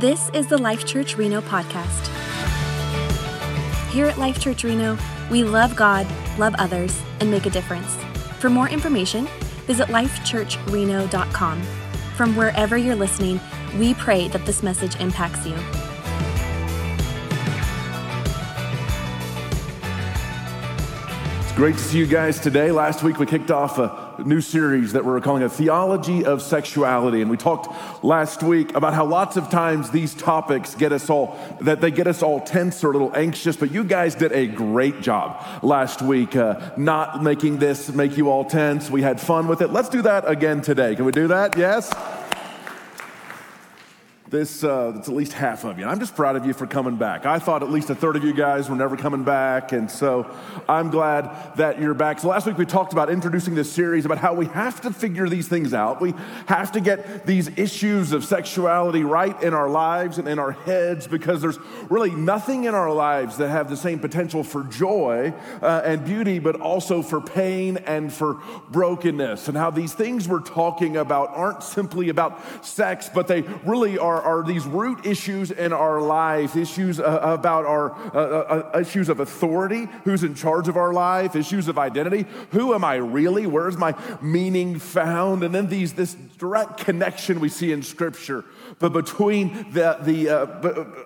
[0.00, 2.08] This is the Life Church Reno podcast.
[3.90, 4.96] Here at Life Church Reno,
[5.30, 6.06] we love God,
[6.38, 7.96] love others, and make a difference.
[8.38, 9.28] For more information,
[9.66, 11.62] visit lifechurchreno.com.
[12.16, 13.40] From wherever you're listening,
[13.78, 15.54] we pray that this message impacts you.
[21.42, 22.72] It's great to see you guys today.
[22.72, 27.20] Last week we kicked off a new series that we're calling a theology of sexuality.
[27.20, 31.38] And we talked last week about how lots of times these topics get us all
[31.60, 34.46] that they get us all tense or a little anxious but you guys did a
[34.46, 38.90] great job last week uh, not making this make you all tense.
[38.90, 39.68] We had fun with it.
[39.68, 40.94] Let's do that again today.
[40.96, 41.56] Can we do that?
[41.56, 41.92] Yes
[44.30, 45.82] this, uh, it's at least half of you.
[45.82, 47.26] And I'm just proud of you for coming back.
[47.26, 49.72] I thought at least a third of you guys were never coming back.
[49.72, 50.32] And so
[50.68, 52.20] I'm glad that you're back.
[52.20, 55.28] So last week we talked about introducing this series about how we have to figure
[55.28, 56.00] these things out.
[56.00, 56.14] We
[56.46, 61.08] have to get these issues of sexuality right in our lives and in our heads
[61.08, 65.82] because there's really nothing in our lives that have the same potential for joy uh,
[65.84, 68.34] and beauty, but also for pain and for
[68.70, 69.48] brokenness.
[69.48, 74.19] And how these things we're talking about aren't simply about sex, but they really are
[74.20, 79.08] are, are these root issues in our life, issues uh, about our uh, uh, issues
[79.08, 83.46] of authority, who's in charge of our life, issues of identity, who am I really,
[83.46, 88.44] where's my meaning found, and then these this direct connection we see in Scripture,
[88.78, 90.34] but between the the uh,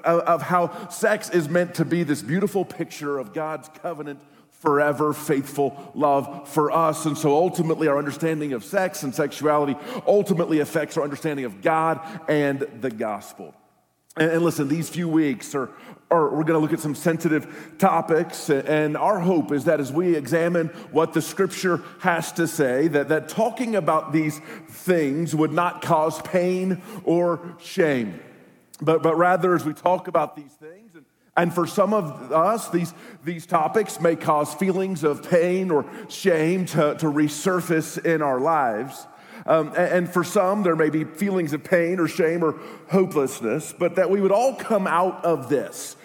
[0.05, 4.21] uh, of how sex is meant to be this beautiful picture of God's covenant
[4.65, 7.05] forever faithful love for us.
[7.05, 12.01] And so ultimately, our understanding of sex and sexuality ultimately affects our understanding of God
[12.29, 13.55] and the gospel.
[14.17, 15.71] And, listen, these few weeks are,
[16.11, 18.49] are we're going to look at some sensitive topics.
[18.49, 23.09] And our hope is that as we examine what the scripture has to say, that,
[23.09, 28.21] that talking about these things would not cause pain or shame.
[28.81, 30.74] But, but rather, as we talk about these things,
[31.37, 36.65] and for some of us, these, these topics may cause feelings of pain or shame
[36.67, 39.07] to, to resurface in our lives.
[39.47, 42.59] Um, and, and for some, there may be feelings of pain or shame or
[42.89, 45.97] hopelessness, but that we would all come out of this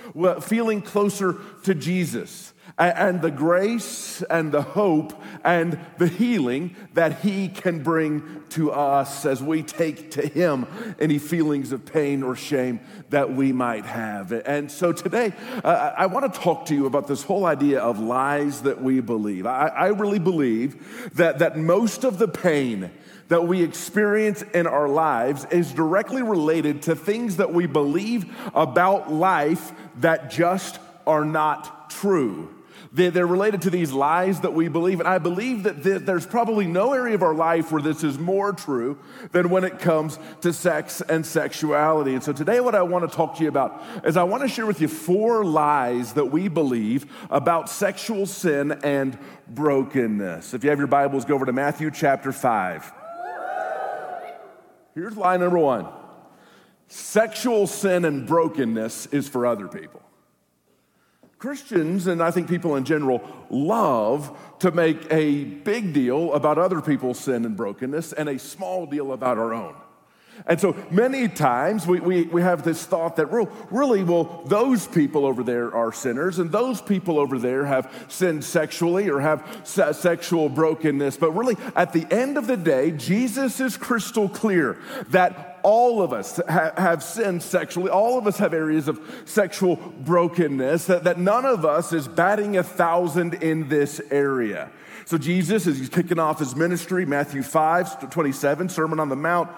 [0.41, 5.13] feeling closer to Jesus and the grace and the hope
[5.43, 10.65] and the healing that He can bring to us as we take to Him
[10.97, 12.79] any feelings of pain or shame
[13.09, 14.31] that we might have.
[14.31, 17.99] And so today, uh, I want to talk to you about this whole idea of
[17.99, 19.45] lies that we believe.
[19.45, 22.91] I, I really believe that, that most of the pain
[23.27, 28.25] that we experience in our lives is directly related to things that we believe
[28.55, 32.49] about life that just are not true.
[32.91, 34.99] They're related to these lies that we believe.
[34.99, 38.51] And I believe that there's probably no area of our life where this is more
[38.51, 38.97] true
[39.31, 42.15] than when it comes to sex and sexuality.
[42.15, 44.49] And so today, what I want to talk to you about is I want to
[44.49, 50.55] share with you four lies that we believe about sexual sin and brokenness.
[50.55, 52.93] If you have your Bibles, go over to Matthew chapter 5.
[54.95, 55.87] Here's lie number one
[56.87, 59.98] sexual sin and brokenness is for other people.
[61.39, 66.81] Christians, and I think people in general, love to make a big deal about other
[66.81, 69.73] people's sin and brokenness and a small deal about our own.
[70.45, 75.25] And so many times we, we, we have this thought that really, well, those people
[75.25, 79.93] over there are sinners, and those people over there have sinned sexually or have se-
[79.93, 81.17] sexual brokenness.
[81.17, 84.77] But really, at the end of the day, Jesus is crystal clear
[85.09, 87.89] that all of us ha- have sinned sexually.
[87.89, 92.57] All of us have areas of sexual brokenness, that, that none of us is batting
[92.57, 94.71] a thousand in this area.
[95.05, 99.49] So, Jesus, as he's kicking off his ministry, Matthew 5 27, Sermon on the Mount,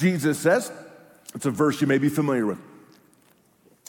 [0.00, 0.72] Jesus says,
[1.34, 2.58] it's a verse you may be familiar with.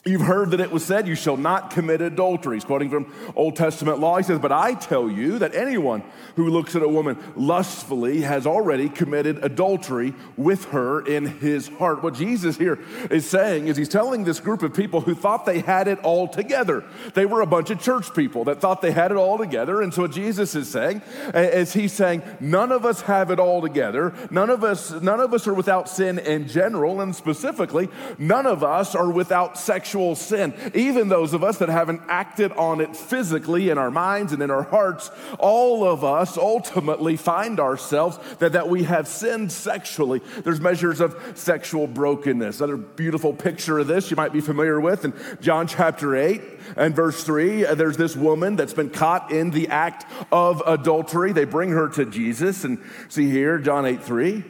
[0.04, 2.56] You've heard that it was said, You shall not commit adultery.
[2.56, 4.16] He's quoting from Old Testament law.
[4.16, 6.02] He says, But I tell you that anyone
[6.34, 12.02] who looks at a woman lustfully has already committed adultery with her in his heart.
[12.02, 12.80] What Jesus here
[13.12, 16.26] is saying is he's telling this group of people who thought they had it all
[16.26, 16.82] together.
[17.14, 19.82] They were a bunch of church people that thought they had it all together.
[19.82, 21.00] And so what Jesus is saying
[21.32, 24.12] is he's saying, None of us have it all together.
[24.32, 27.88] None of us, none of us are without sin in general, and specifically,
[28.18, 30.54] none of us are without sexual sexual sin.
[30.74, 34.50] Even those of us that haven't acted on it physically in our minds and in
[34.50, 40.22] our hearts, all of us ultimately find ourselves that, that we have sinned sexually.
[40.44, 42.62] There's measures of sexual brokenness.
[42.62, 45.12] Another beautiful picture of this you might be familiar with in
[45.42, 46.40] John chapter 8
[46.78, 47.66] and verse 3.
[47.66, 51.32] Uh, there's this woman that's been caught in the act of adultery.
[51.32, 52.78] They bring her to Jesus, and
[53.10, 54.42] see here, John 8 3.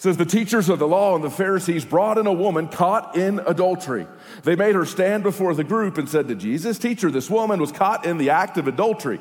[0.00, 3.38] Says the teachers of the law and the Pharisees brought in a woman caught in
[3.40, 4.06] adultery.
[4.44, 7.70] They made her stand before the group and said to Jesus, Teacher, this woman was
[7.70, 9.20] caught in the act of adultery.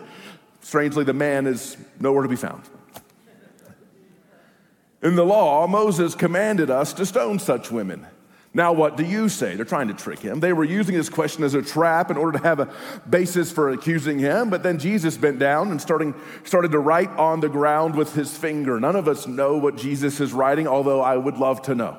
[0.61, 2.63] Strangely, the man is nowhere to be found.
[5.03, 8.07] In the law, Moses commanded us to stone such women.
[8.51, 9.55] Now, what do you say?
[9.55, 10.39] They're trying to trick him.
[10.39, 12.73] They were using this question as a trap in order to have a
[13.07, 14.49] basis for accusing him.
[14.49, 18.35] But then Jesus bent down and starting, started to write on the ground with his
[18.35, 18.79] finger.
[18.79, 21.97] None of us know what Jesus is writing, although I would love to know.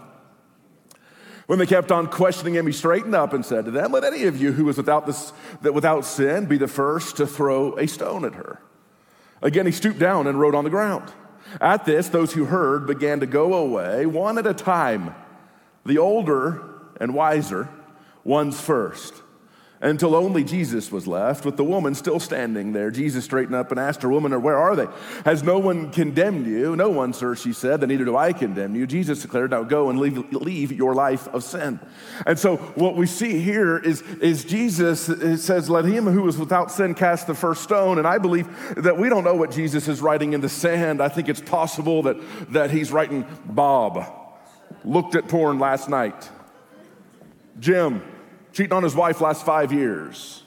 [1.47, 4.25] When they kept on questioning him, he straightened up and said to them, Let any
[4.25, 5.33] of you who is without, this,
[5.63, 8.61] that without sin be the first to throw a stone at her.
[9.41, 11.13] Again, he stooped down and wrote on the ground.
[11.61, 15.15] At this, those who heard began to go away, one at a time
[15.91, 16.63] the older
[17.01, 17.69] and wiser
[18.23, 19.13] ones first,
[19.81, 22.93] until only Jesus was left, with the woman still standing there.
[22.93, 24.87] Jesus straightened up and asked her, Woman, where are they?
[25.25, 26.77] Has no one condemned you?
[26.77, 28.87] No one, sir, she said, then neither do I condemn you.
[28.87, 31.81] Jesus declared, Now go and leave, leave your life of sin.
[32.25, 35.07] And so what we see here is, is Jesus
[35.45, 37.99] says, Let him who is without sin cast the first stone.
[37.99, 38.47] And I believe
[38.77, 41.03] that we don't know what Jesus is writing in the sand.
[41.03, 42.17] I think it's possible that,
[42.53, 44.20] that he's writing Bob
[44.85, 46.29] looked at porn last night.
[47.59, 48.03] Jim,
[48.53, 50.43] cheating on his wife last five years.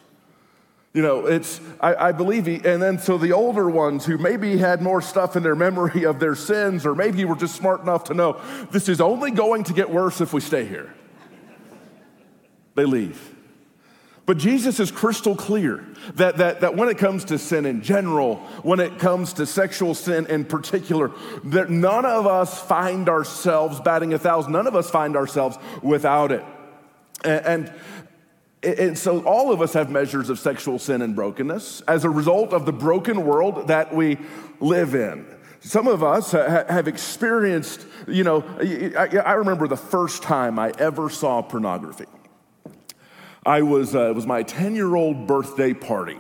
[0.93, 4.57] You know, it's, I, I, believe he, and then so the older ones who maybe
[4.57, 8.03] had more stuff in their memory of their sins, or maybe were just smart enough
[8.05, 8.39] to know
[8.71, 10.93] this is only going to get worse if we stay here.
[12.75, 13.33] They leave.
[14.25, 15.85] But Jesus is crystal clear
[16.15, 19.93] that, that, that when it comes to sin in general, when it comes to sexual
[19.95, 21.11] sin in particular,
[21.45, 26.31] that none of us find ourselves batting a thousand, none of us find ourselves without
[26.31, 26.43] it.
[27.25, 27.73] And, and,
[28.63, 32.53] and so all of us have measures of sexual sin and brokenness as a result
[32.53, 34.17] of the broken world that we
[34.61, 35.25] live in.
[35.59, 41.41] Some of us have experienced, you know, I remember the first time I ever saw
[41.41, 42.05] pornography.
[43.45, 46.17] I was, uh, it was my 10 year old birthday party.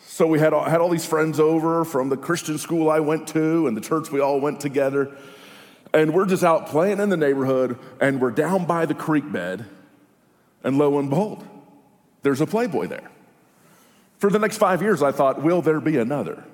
[0.00, 3.28] So we had all, had all these friends over from the Christian school I went
[3.28, 5.16] to and the church we all went together.
[5.94, 9.64] And we're just out playing in the neighborhood and we're down by the creek bed.
[10.64, 11.46] And lo and behold,
[12.22, 13.10] there's a Playboy there.
[14.18, 16.44] For the next five years, I thought, will there be another?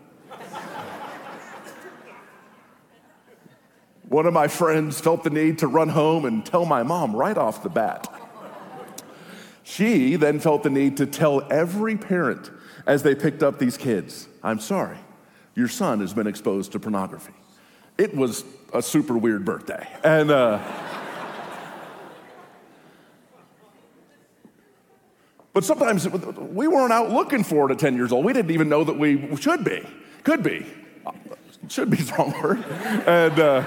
[4.08, 7.37] One of my friends felt the need to run home and tell my mom right
[7.37, 8.17] off the bat.
[9.68, 12.50] She then felt the need to tell every parent
[12.86, 14.96] as they picked up these kids, I'm sorry,
[15.54, 17.34] your son has been exposed to pornography.
[17.98, 19.86] It was a super weird birthday.
[20.02, 20.58] And, uh,
[25.52, 28.24] but sometimes we weren't out looking for it at 10 years old.
[28.24, 29.86] We didn't even know that we should be,
[30.24, 30.64] could be.
[31.68, 32.64] Should be the wrong word.
[33.06, 33.64] And uh,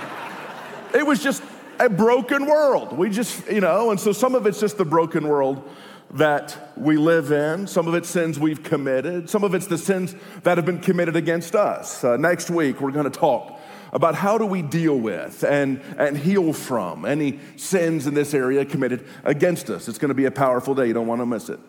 [0.95, 1.43] it was just
[1.79, 2.97] a broken world.
[2.97, 5.69] We just, you know, and so some of it's just the broken world
[6.13, 7.67] that we live in.
[7.67, 9.29] Some of it's sins we've committed.
[9.29, 12.03] Some of it's the sins that have been committed against us.
[12.03, 13.59] Uh, next week, we're going to talk
[13.93, 18.65] about how do we deal with and, and heal from any sins in this area
[18.65, 19.87] committed against us.
[19.87, 20.87] It's going to be a powerful day.
[20.87, 21.59] You don't want to miss it.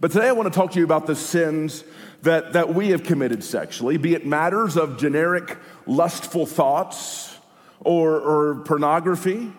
[0.00, 1.84] But today I want to talk to you about the sins
[2.22, 7.36] that, that we have committed sexually, be it matters of generic lustful thoughts
[7.80, 9.52] or, or pornography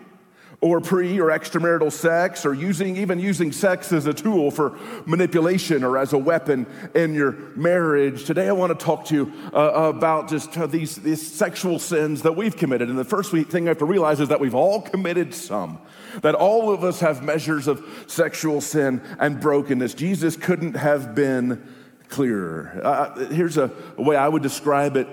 [0.60, 5.84] or pre or extramarital sex or using even using sex as a tool for manipulation
[5.84, 8.24] or as a weapon in your marriage.
[8.24, 12.22] Today i want to talk to you uh, about just uh, these, these sexual sins
[12.22, 12.88] that we've committed.
[12.88, 15.78] And the first thing i have to realize is that we've all committed some
[16.22, 19.92] that all of us have measures of sexual sin and brokenness.
[19.92, 21.62] Jesus couldn't have been
[22.08, 22.80] clearer.
[22.82, 25.08] Uh, here's a, a way i would describe it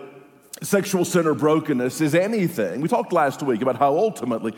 [0.64, 2.82] sexual sin or brokenness is anything.
[2.82, 4.54] We talked last week about how ultimately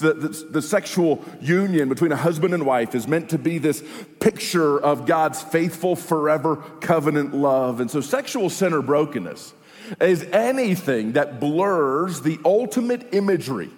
[0.00, 3.84] the, the, the, sexual union between a husband and wife is meant to be this
[4.18, 7.80] picture of God's faithful, forever covenant love.
[7.80, 9.52] And so, sexual sin or brokenness
[10.00, 13.70] is anything that blurs the ultimate imagery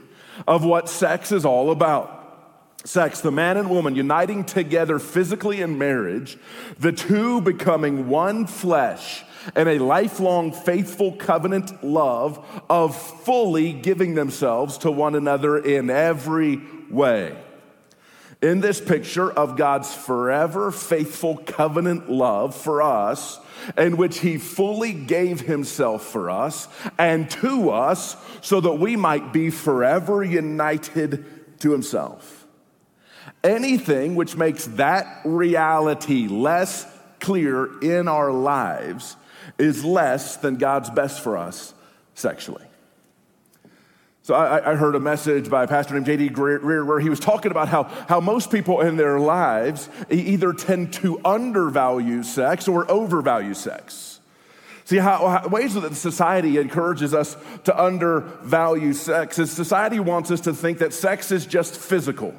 [0.46, 2.20] of what sex is all about.
[2.84, 6.36] Sex, the man and woman uniting together physically in marriage,
[6.78, 9.24] the two becoming one flesh
[9.54, 16.60] and a lifelong faithful covenant love of fully giving themselves to one another in every
[16.90, 17.36] way.
[18.40, 23.38] In this picture of God's forever faithful covenant love for us,
[23.78, 26.66] in which He fully gave Himself for us
[26.98, 31.24] and to us so that we might be forever united
[31.60, 32.46] to Himself.
[33.44, 36.84] Anything which makes that reality less
[37.20, 39.16] clear in our lives
[39.62, 41.72] is less than God's best for us
[42.14, 42.64] sexually.
[44.24, 46.30] So I, I, heard a message by a pastor named J.D.
[46.30, 50.92] Greear where he was talking about how, how most people in their lives either tend
[50.94, 54.20] to undervalue sex or overvalue sex.
[54.84, 60.42] See, how, how, ways that society encourages us to undervalue sex is society wants us
[60.42, 62.32] to think that sex is just physical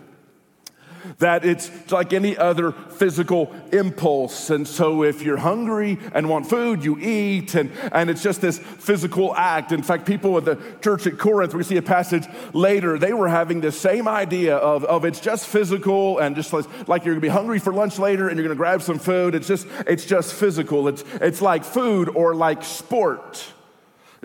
[1.20, 4.50] that it's like any other physical impulse.
[4.50, 8.60] And so if you're hungry and want food, you eat, and, and it's just this
[8.60, 9.72] physical act.
[9.72, 13.28] In fact, people at the church at Corinth, we see a passage later, they were
[13.28, 17.22] having the same idea of, of it's just physical and just like, like you're gonna
[17.22, 19.36] be hungry for lunch later and you're gonna grab some food.
[19.36, 20.88] It's just, it's just physical.
[20.88, 23.53] It's, it's like food or like sport.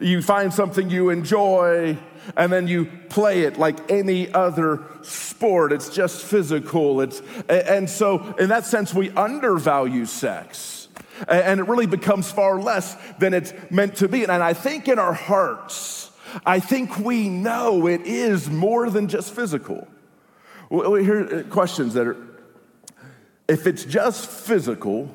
[0.01, 1.99] You find something you enjoy
[2.37, 5.73] and then you play it like any other sport.
[5.73, 7.01] It's just physical.
[7.01, 10.89] It's, and so, in that sense, we undervalue sex.
[11.27, 14.23] And it really becomes far less than it's meant to be.
[14.23, 16.13] And I think in our hearts,
[16.45, 19.89] I think we know it is more than just physical.
[20.71, 22.17] We hear uh, questions that are
[23.49, 25.11] if it's just physical,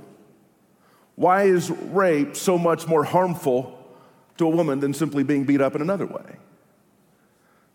[1.16, 3.80] why is rape so much more harmful
[4.38, 6.38] to a woman than simply being beat up in another way?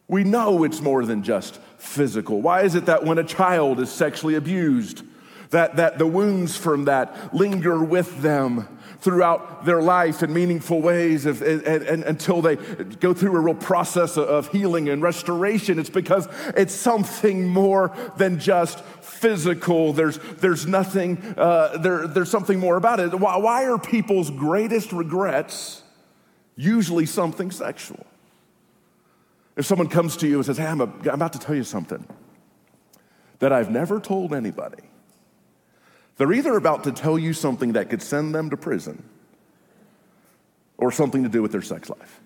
[0.09, 2.41] We know it's more than just physical.
[2.41, 5.03] Why is it that when a child is sexually abused,
[5.51, 11.25] that, that the wounds from that linger with them throughout their life in meaningful ways
[11.25, 15.79] and, and, and, until they go through a real process of healing and restoration.
[15.79, 19.93] It's because it's something more than just physical.
[19.93, 23.15] There's, there's nothing, uh, there, there's something more about it.
[23.15, 25.83] Why, why are people's greatest regrets
[26.59, 28.05] usually something sexual?
[29.57, 31.65] If someone comes to you and says, Hey, I'm, a, I'm about to tell you
[31.65, 32.07] something
[33.39, 34.83] that I've never told anybody,
[36.19, 39.03] they're either about to tell you something that could send them to prison
[40.77, 42.21] or something to do with their sex life.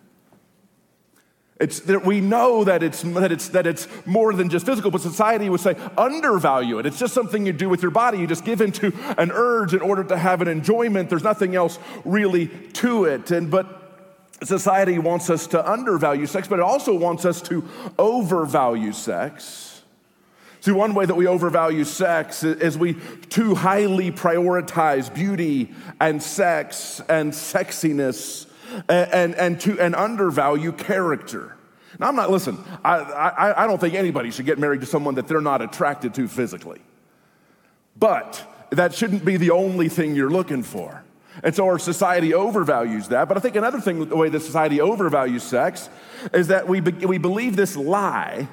[1.60, 5.00] It's that we know that it's, that, it's, that it's more than just physical, but
[5.00, 6.86] society would say undervalue it.
[6.86, 8.18] It's just something you do with your body.
[8.18, 11.08] You just give into an urge in order to have an enjoyment.
[11.08, 13.30] There's nothing else really to it.
[13.30, 13.81] And, but
[14.44, 17.66] society wants us to undervalue sex, but it also wants us to
[17.98, 19.82] overvalue sex.
[20.60, 22.94] See, one way that we overvalue sex is we
[23.28, 28.46] too highly prioritize beauty and sex and sexiness
[28.88, 31.56] and, and, and, to, and undervalue character.
[31.98, 35.16] Now, I'm not, listen, I, I, I don't think anybody should get married to someone
[35.16, 36.80] that they're not attracted to physically.
[37.98, 41.01] But that shouldn't be the only thing you're looking for.
[41.42, 43.28] And so our society overvalues that.
[43.28, 45.88] But I think another thing, the way that society overvalues sex,
[46.32, 48.48] is that we, be, we believe this lie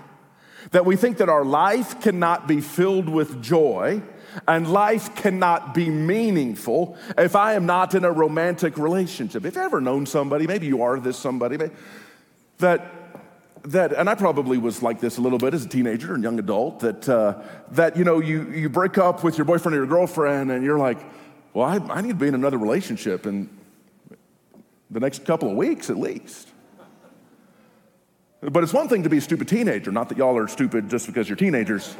[0.71, 4.01] that we think that our life cannot be filled with joy
[4.47, 9.45] and life cannot be meaningful if I am not in a romantic relationship.
[9.45, 11.57] If you've ever known somebody, maybe you are this somebody,
[12.59, 12.95] that
[13.65, 16.39] that, and I probably was like this a little bit as a teenager and young
[16.39, 19.87] adult, that, uh, that you know, you, you break up with your boyfriend or your
[19.87, 20.99] girlfriend and you're like,
[21.53, 23.49] well, I, I need to be in another relationship in
[24.89, 26.49] the next couple of weeks at least.
[28.41, 31.07] But it's one thing to be a stupid teenager, not that y'all are stupid just
[31.07, 31.95] because you're teenagers.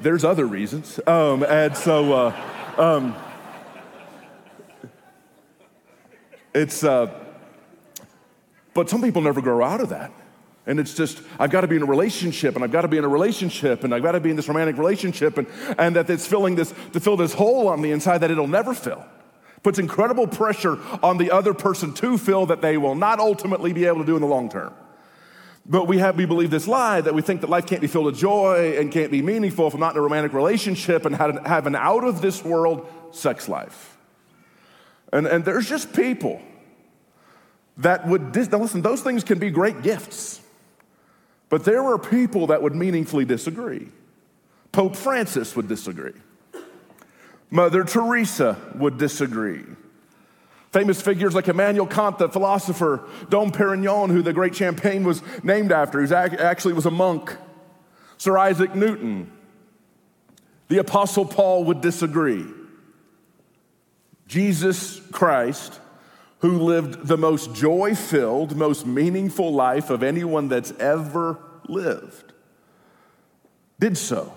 [0.00, 1.00] There's other reasons.
[1.06, 3.16] Um, and so, uh, um,
[6.54, 7.12] it's, uh,
[8.74, 10.12] but some people never grow out of that.
[10.66, 12.96] And it's just, I've got to be in a relationship and I've got to be
[12.96, 16.08] in a relationship and I've got to be in this romantic relationship and, and that
[16.08, 19.04] it's filling this, to fill this hole on the inside that it'll never fill.
[19.64, 23.86] Puts incredible pressure on the other person to fill that they will not ultimately be
[23.86, 24.72] able to do in the long term.
[25.64, 28.06] But we have, we believe this lie that we think that life can't be filled
[28.06, 31.66] with joy and can't be meaningful if I'm not in a romantic relationship and have
[31.66, 33.96] an out of this world sex life.
[35.12, 36.40] And, and there's just people
[37.78, 40.41] that would, dis- now listen, those things can be great gifts.
[41.52, 43.90] But there were people that would meaningfully disagree.
[44.72, 46.14] Pope Francis would disagree.
[47.50, 49.62] Mother Teresa would disagree.
[50.70, 55.72] Famous figures like Immanuel Kant, the philosopher, Dom Perignon, who the great champagne was named
[55.72, 57.36] after, who actually was a monk,
[58.16, 59.30] Sir Isaac Newton,
[60.68, 62.46] the Apostle Paul would disagree.
[64.26, 65.81] Jesus Christ
[66.42, 72.32] who lived the most joy filled, most meaningful life of anyone that's ever lived,
[73.78, 74.34] did so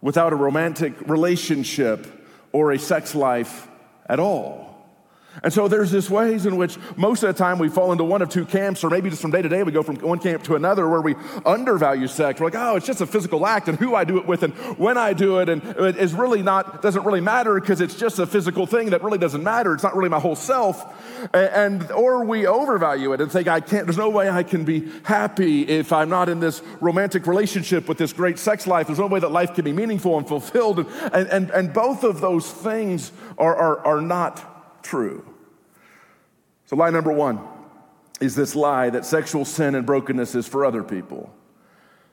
[0.00, 2.06] without a romantic relationship
[2.52, 3.68] or a sex life
[4.06, 4.67] at all.
[5.42, 8.22] And so there's this ways in which most of the time we fall into one
[8.22, 10.42] of two camps, or maybe just from day to day we go from one camp
[10.44, 11.14] to another where we
[11.46, 12.40] undervalue sex.
[12.40, 14.54] We're like, oh, it's just a physical act, and who I do it with, and
[14.78, 18.18] when I do it, and it is really not doesn't really matter because it's just
[18.18, 19.74] a physical thing that really doesn't matter.
[19.74, 20.84] It's not really my whole self,
[21.34, 23.86] and or we overvalue it and think I can't.
[23.86, 27.98] There's no way I can be happy if I'm not in this romantic relationship with
[27.98, 28.86] this great sex life.
[28.86, 32.20] There's no way that life can be meaningful and fulfilled, and and and both of
[32.20, 35.27] those things are are, are not true.
[36.68, 37.40] So, lie number one
[38.20, 41.32] is this lie that sexual sin and brokenness is for other people.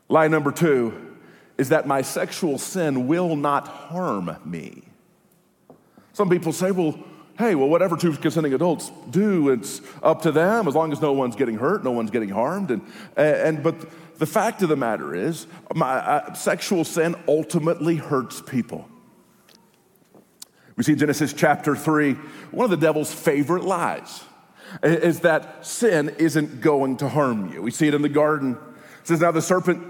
[0.08, 1.18] Lie number two
[1.58, 4.84] is that my sexual sin will not harm me.
[6.14, 6.98] Some people say, well,
[7.38, 11.12] hey, well, whatever two consenting adults do, it's up to them as long as no
[11.12, 12.72] one's getting hurt, no one's getting harmed.
[12.72, 12.82] And,
[13.18, 13.76] and but
[14.20, 18.88] the fact of the matter is, my uh, sexual sin ultimately hurts people.
[20.78, 22.14] We see Genesis chapter 3,
[22.52, 24.24] one of the devil's favorite lies
[24.84, 27.62] is that sin isn't going to harm you.
[27.62, 28.54] We see it in the garden.
[29.02, 29.84] It says, Now the serpent,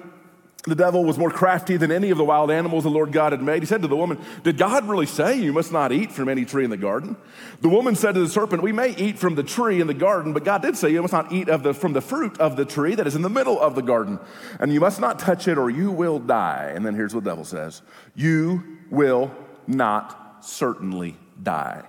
[0.64, 3.42] the devil, was more crafty than any of the wild animals the Lord God had
[3.42, 3.62] made.
[3.62, 6.46] He said to the woman, Did God really say you must not eat from any
[6.46, 7.16] tree in the garden?
[7.62, 10.34] The woman said to the serpent, We may eat from the tree in the garden,
[10.34, 12.66] but God did say you must not eat of the, from the fruit of the
[12.66, 14.20] tree that is in the middle of the garden.
[14.60, 16.72] And you must not touch it or you will die.
[16.76, 17.82] And then here's what the devil says
[18.16, 19.32] You will
[19.68, 21.84] not certainly die.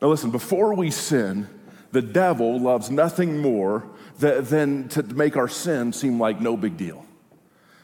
[0.00, 1.48] Now, listen, before we sin,
[1.94, 7.06] the devil loves nothing more than to make our sin seem like no big deal.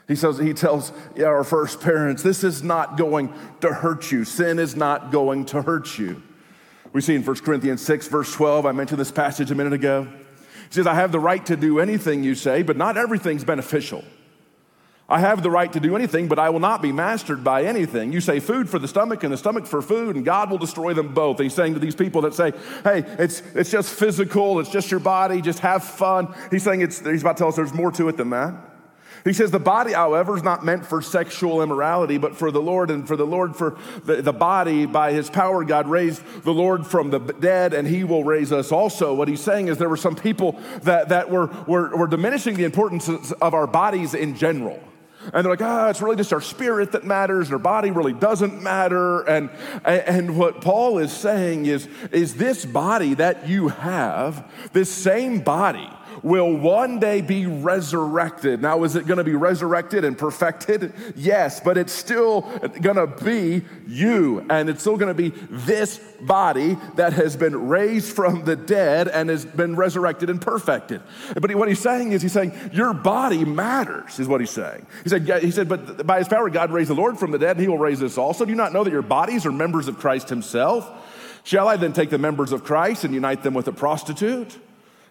[0.08, 0.92] He says, he tells
[1.24, 4.24] our first parents, this is not going to hurt you.
[4.24, 6.20] Sin is not going to hurt you.
[6.92, 10.08] We see in 1 Corinthians 6, verse 12, I mentioned this passage a minute ago.
[10.68, 14.04] He says, I have the right to do anything you say, but not everything's beneficial.
[15.10, 18.12] I have the right to do anything, but I will not be mastered by anything.
[18.12, 20.94] You say food for the stomach and the stomach for food, and God will destroy
[20.94, 21.40] them both.
[21.40, 22.52] He's saying to these people that say,
[22.84, 26.32] hey, it's, it's just physical, it's just your body, just have fun.
[26.52, 28.54] He's saying it's, he's about to tell us there's more to it than that.
[29.24, 32.90] He says the body, however, is not meant for sexual immorality, but for the Lord,
[32.90, 36.86] and for the Lord, for the, the body, by his power, God raised the Lord
[36.86, 39.12] from the dead, and he will raise us also.
[39.12, 42.64] What he's saying is there were some people that, that were, were, were diminishing the
[42.64, 44.80] importance of our bodies in general.
[45.32, 48.14] And they're like, ah, it's really just our spirit that matters, and our body really
[48.14, 49.20] doesn't matter.
[49.20, 49.50] And,
[49.84, 55.88] and what Paul is saying is, is this body that you have, this same body,
[56.22, 58.62] will one day be resurrected.
[58.62, 60.92] Now, is it going to be resurrected and perfected?
[61.16, 62.42] Yes, but it's still
[62.80, 67.68] going to be you, and it's still going to be this body that has been
[67.68, 71.00] raised from the dead and has been resurrected and perfected.
[71.40, 74.86] But what he's saying is, he's saying, Your body matters, is what he's saying.
[75.02, 77.56] He said, he said But by his power, God raised the Lord from the dead,
[77.56, 78.44] and he will raise us also.
[78.44, 80.88] Do you not know that your bodies are members of Christ himself?
[81.44, 84.58] Shall I then take the members of Christ and unite them with a prostitute?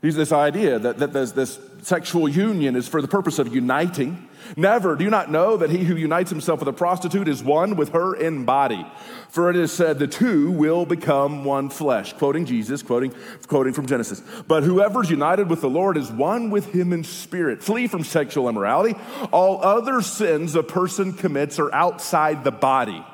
[0.02, 4.28] He's this idea that, that this, sexual union is for the purpose of uniting.
[4.56, 4.96] Never.
[4.96, 7.90] Do you not know that he who unites himself with a prostitute is one with
[7.90, 8.86] her in body?
[9.30, 12.14] For it is said, the two will become one flesh.
[12.14, 13.14] Quoting Jesus, quoting,
[13.48, 14.22] quoting from Genesis.
[14.48, 17.62] But whoever's united with the Lord is one with him in spirit.
[17.62, 18.98] Flee from sexual immorality.
[19.32, 23.06] All other sins a person commits are outside the body.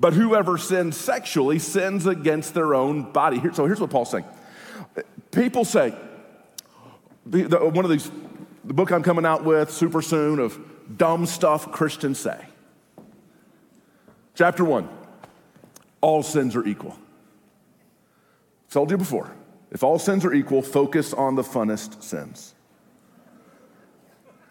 [0.00, 3.40] But whoever sins sexually sins against their own body.
[3.52, 4.24] so here's what Paul's saying.
[5.30, 5.94] People say,
[7.26, 8.10] the, the, one of these,
[8.64, 10.58] the book I'm coming out with super soon of
[10.96, 12.46] dumb stuff Christians say.
[14.34, 14.88] Chapter one
[16.00, 16.98] all sins are equal.
[18.66, 19.32] I've told you before.
[19.70, 22.54] If all sins are equal, focus on the funnest sins.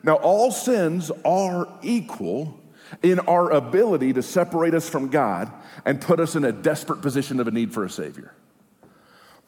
[0.04, 2.60] Now, all sins are equal
[3.04, 5.52] in our ability to separate us from God
[5.86, 8.34] and put us in a desperate position of a need for a Savior.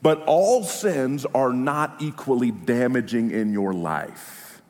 [0.04, 4.62] But all sins are not equally damaging in your life.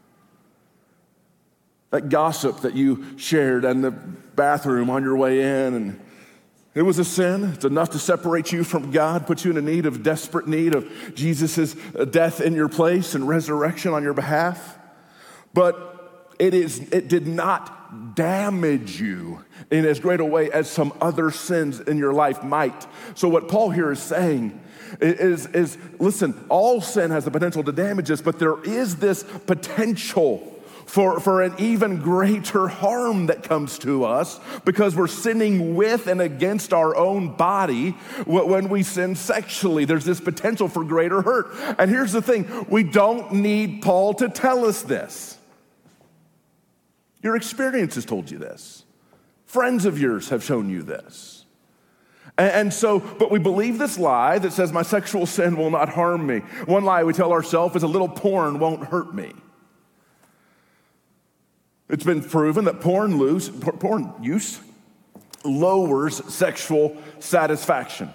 [1.90, 6.00] That gossip that you shared in the bathroom on your way in, and
[6.76, 7.46] it was a sin.
[7.56, 10.76] It's enough to separate you from God, put you in a need of desperate need
[10.76, 11.76] of Jesus'
[12.12, 14.78] death in your place and resurrection on your behalf.
[15.52, 20.94] But it, is, it did not damage you in as great a way as some
[21.02, 22.88] other sins in your life might.
[23.16, 24.60] So, what Paul here is saying
[25.02, 29.24] is, is listen, all sin has the potential to damage us, but there is this
[29.46, 30.50] potential
[30.86, 36.22] for, for an even greater harm that comes to us because we're sinning with and
[36.22, 37.92] against our own body
[38.26, 39.86] when we sin sexually.
[39.86, 41.48] There's this potential for greater hurt.
[41.80, 45.38] And here's the thing we don't need Paul to tell us this.
[47.22, 48.83] Your experience has told you this,
[49.54, 51.46] friends of yours have shown you this.
[52.38, 56.26] And so, but we believe this lie that says my sexual sin will not harm
[56.26, 56.40] me.
[56.66, 59.34] One lie we tell ourselves is a little porn won't hurt me.
[61.90, 64.60] It's been proven that porn, loose, porn use
[65.46, 68.12] lowers sexual satisfaction.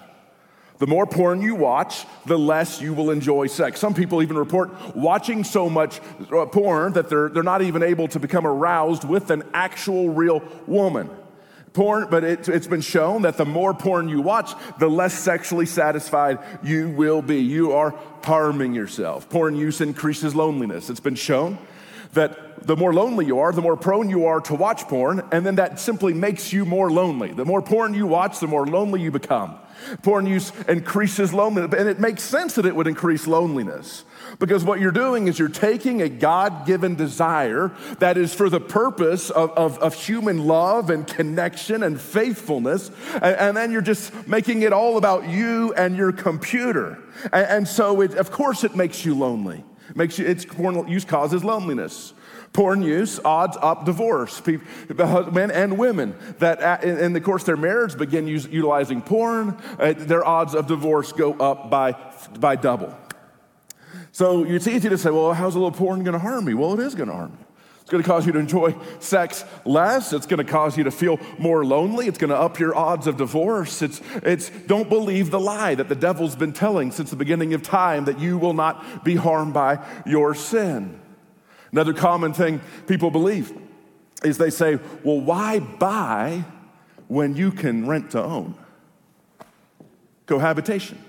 [0.79, 3.79] The more porn you watch, the less you will enjoy sex.
[3.79, 5.99] Some people even report watching so much
[6.31, 10.41] uh, porn that they're, they're not even able to become aroused with an actual real
[10.67, 11.09] woman.
[11.73, 15.65] Porn, but it, has been shown that the more porn you watch, the less sexually
[15.65, 17.41] satisfied you will be.
[17.41, 19.29] You are harming yourself.
[19.29, 20.89] Porn use increases loneliness.
[20.89, 21.57] It's been shown
[22.13, 25.45] that the more lonely you are, the more prone you are to watch porn, and
[25.45, 27.31] then that simply makes you more lonely.
[27.31, 29.59] The more porn you watch, the more lonely you become.
[30.03, 34.05] Porn use increases loneliness, and it makes sense that it would increase loneliness.
[34.37, 38.59] Because what you're doing is you're taking a God given desire that is for the
[38.59, 44.27] purpose of, of, of, human love and connection and faithfulness, and, and, then you're just
[44.27, 46.99] making it all about you and your computer.
[47.33, 49.63] And, and so, it, of course, it makes you lonely.
[49.89, 52.13] It makes you, it's porn use causes loneliness.
[52.53, 54.41] Porn use odds up divorce.
[54.41, 54.67] People,
[55.31, 60.25] men and women that, in the course their marriage, begin use, utilizing porn, uh, their
[60.25, 61.95] odds of divorce go up by,
[62.39, 62.97] by double.
[64.11, 66.53] So it's easy to say, well, how's a little porn going to harm me?
[66.53, 67.45] Well, it is going to harm you.
[67.81, 70.13] It's going to cause you to enjoy sex less.
[70.13, 72.07] It's going to cause you to feel more lonely.
[72.07, 73.81] It's going to up your odds of divorce.
[73.81, 77.63] It's, it's don't believe the lie that the devil's been telling since the beginning of
[77.63, 80.99] time that you will not be harmed by your sin.
[81.71, 83.53] Another common thing people believe
[84.23, 86.43] is they say, well, why buy
[87.07, 88.55] when you can rent to own?
[90.25, 91.03] Cohabitation.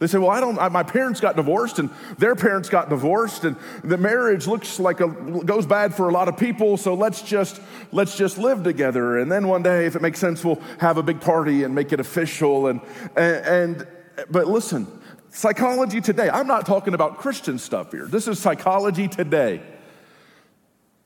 [0.00, 3.44] They say, well, I don't, I, my parents got divorced and their parents got divorced
[3.44, 6.78] and the marriage looks like a, goes bad for a lot of people.
[6.78, 7.60] So let's just,
[7.92, 9.18] let's just live together.
[9.18, 11.92] And then one day, if it makes sense, we'll have a big party and make
[11.92, 12.68] it official.
[12.68, 12.80] And,
[13.14, 13.88] and, and
[14.30, 14.86] but listen,
[15.30, 18.06] psychology today, I'm not talking about Christian stuff here.
[18.06, 19.62] This is psychology today.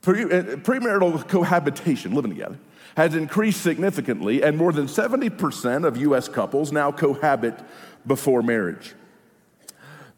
[0.01, 2.59] Pre, uh, premarital cohabitation, living together,
[2.95, 7.59] has increased significantly, and more than 70% of US couples now cohabit
[8.05, 8.93] before marriage.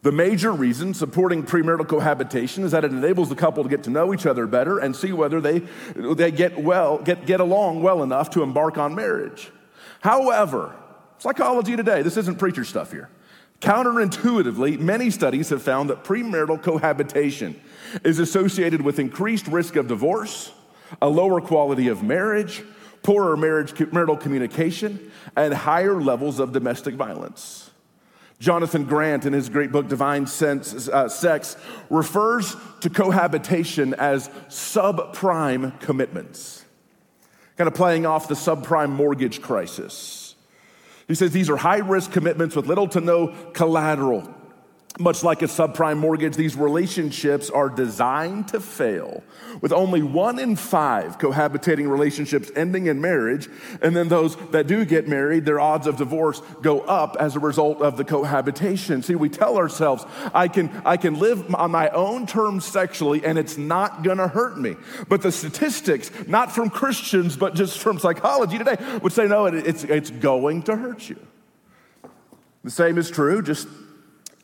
[0.02, 3.90] The major reason supporting premarital cohabitation is that it enables the couple to get to
[3.90, 5.60] know each other better and see whether they,
[5.96, 9.50] they get, well, get, get along well enough to embark on marriage.
[10.00, 10.76] However,
[11.18, 13.08] psychology today, this isn't preacher stuff here.
[13.60, 17.60] Counterintuitively, many studies have found that premarital cohabitation
[18.04, 20.52] is associated with increased risk of divorce,
[21.02, 22.62] a lower quality of marriage,
[23.02, 27.70] poorer marriage marital communication, and higher levels of domestic violence.
[28.38, 31.56] Jonathan Grant, in his great book Divine Sense, uh, Sex,
[31.90, 36.64] refers to cohabitation as subprime commitments,
[37.56, 40.27] kind of playing off the subprime mortgage crisis.
[41.08, 44.32] He says these are high risk commitments with little to no collateral.
[45.00, 49.22] Much like a subprime mortgage, these relationships are designed to fail,
[49.60, 53.48] with only one in five cohabitating relationships ending in marriage.
[53.80, 57.38] And then those that do get married, their odds of divorce go up as a
[57.38, 59.02] result of the cohabitation.
[59.04, 63.38] See, we tell ourselves, I can, I can live on my own terms sexually and
[63.38, 64.74] it's not gonna hurt me.
[65.08, 69.54] But the statistics, not from Christians, but just from psychology today, would say, no, it,
[69.54, 71.24] it's, it's going to hurt you.
[72.64, 73.68] The same is true, just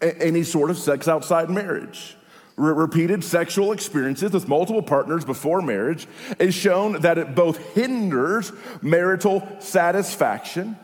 [0.04, 2.16] any sort of sex outside marriage.
[2.56, 6.06] Re- repeated sexual experiences with multiple partners before marriage
[6.38, 10.76] is shown that it both hinders marital satisfaction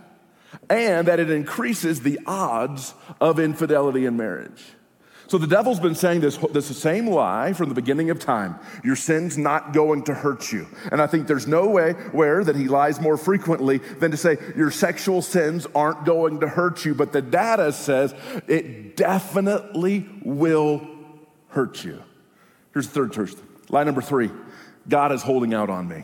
[0.68, 4.62] and that it increases the odds of infidelity in marriage.
[5.30, 8.58] So the devil's been saying this, this same lie from the beginning of time.
[8.82, 10.66] Your sin's not going to hurt you.
[10.90, 14.38] And I think there's no way where that he lies more frequently than to say
[14.56, 16.96] your sexual sins aren't going to hurt you.
[16.96, 18.12] But the data says
[18.48, 20.84] it definitely will
[21.50, 22.02] hurt you.
[22.74, 23.40] Here's the third truth.
[23.68, 24.32] Lie number three
[24.88, 26.02] God is holding out on me.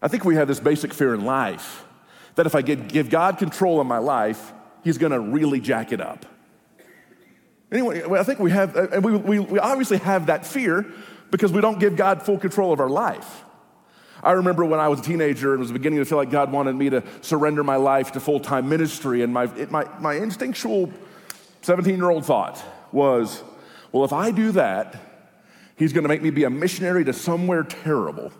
[0.00, 1.84] I think we have this basic fear in life
[2.36, 4.52] that if I give God control of my life,
[4.84, 6.24] he's gonna really jack it up.
[7.72, 10.84] Anyway, I think we have, uh, and we, we, we obviously have that fear
[11.30, 13.44] because we don't give God full control of our life.
[14.22, 16.76] I remember when I was a teenager and was beginning to feel like God wanted
[16.76, 20.92] me to surrender my life to full time ministry, and my, it, my, my instinctual
[21.62, 23.42] 17 year old thought was,
[23.90, 25.00] well, if I do that,
[25.74, 28.30] He's gonna make me be a missionary to somewhere terrible.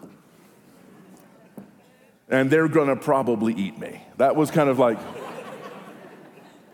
[2.29, 4.05] And they're gonna probably eat me.
[4.19, 4.99] That was kind of like,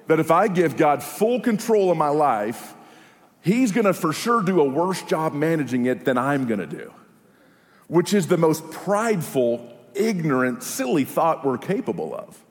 [0.09, 2.75] that if I give God full control of my life,
[3.41, 6.93] He's gonna for sure do a worse job managing it than I'm gonna do,
[7.87, 12.45] which is the most prideful, ignorant, silly thought we're capable of.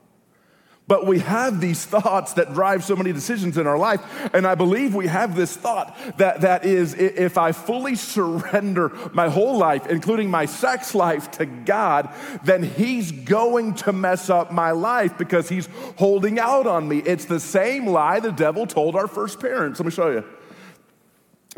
[0.88, 4.02] But we have these thoughts that drive so many decisions in our life.
[4.34, 9.28] And I believe we have this thought that, that is, if I fully surrender my
[9.28, 12.10] whole life, including my sex life, to God,
[12.46, 17.00] then He's going to mess up my life because He's holding out on me.
[17.00, 19.80] It's the same lie the devil told our first parents.
[19.80, 20.24] Let me show you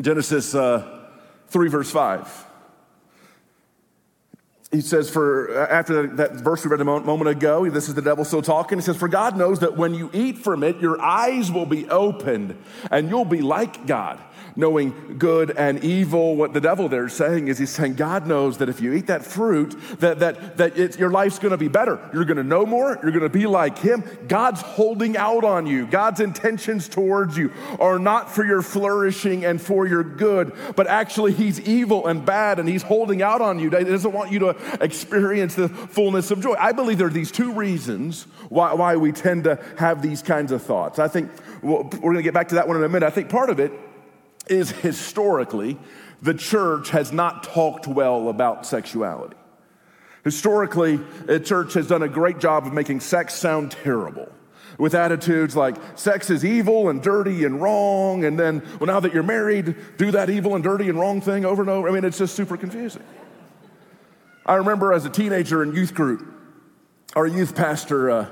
[0.02, 1.06] Genesis uh,
[1.48, 2.49] 3, verse 5
[4.70, 8.02] he says, for uh, after that verse we read a moment ago, this is the
[8.02, 8.78] devil still talking.
[8.78, 11.88] He says, For God knows that when you eat from it, your eyes will be
[11.88, 12.56] opened
[12.90, 14.20] and you'll be like God
[14.56, 16.36] knowing good and evil.
[16.36, 19.06] What the devil there is saying is he's saying God knows that if you eat
[19.06, 22.00] that fruit, that, that, that your life's going to be better.
[22.12, 22.98] You're going to know more.
[23.02, 24.04] You're going to be like him.
[24.28, 25.86] God's holding out on you.
[25.86, 31.32] God's intentions towards you are not for your flourishing and for your good, but actually
[31.32, 33.70] he's evil and bad and he's holding out on you.
[33.70, 36.54] He doesn't want you to experience the fullness of joy.
[36.58, 40.52] I believe there are these two reasons why, why we tend to have these kinds
[40.52, 40.98] of thoughts.
[40.98, 41.30] I think
[41.62, 43.06] we're going to get back to that one in a minute.
[43.06, 43.72] I think part of it
[44.50, 45.78] is historically,
[46.22, 49.36] the church has not talked well about sexuality.
[50.24, 54.30] Historically, the church has done a great job of making sex sound terrible
[54.80, 59.12] with attitudes like sex is evil and dirty and wrong, and then, well, now that
[59.12, 61.88] you're married, do that evil and dirty and wrong thing over and over.
[61.88, 63.04] I mean, it's just super confusing.
[64.46, 66.26] I remember as a teenager in youth group,
[67.14, 68.26] our youth pastor uh,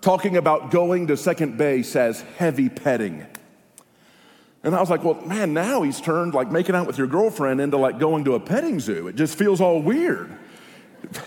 [0.00, 3.26] talking about going to second base as heavy petting.
[4.62, 7.60] And I was like, well, man, now he's turned like making out with your girlfriend
[7.60, 9.08] into like going to a petting zoo.
[9.08, 10.36] It just feels all weird.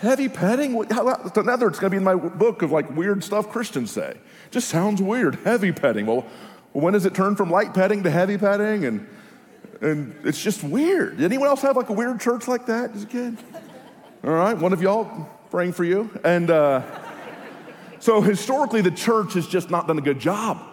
[0.00, 0.76] Heavy petting?
[0.90, 4.16] Another, it's going to be in my book of like weird stuff Christians say.
[4.52, 5.34] Just sounds weird.
[5.36, 6.06] Heavy petting.
[6.06, 6.24] Well,
[6.72, 8.84] when does it turn from light petting to heavy petting?
[8.84, 9.08] And,
[9.80, 11.16] and it's just weird.
[11.16, 13.36] Did anyone else have like a weird church like that as a?
[14.22, 16.08] All right, one of y'all praying for you.
[16.24, 16.82] And uh,
[17.98, 20.64] so historically, the church has just not done a good job